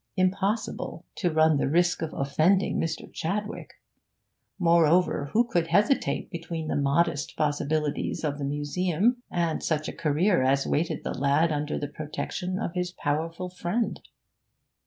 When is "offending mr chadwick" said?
2.15-3.73